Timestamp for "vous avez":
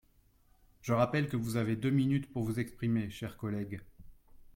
1.37-1.75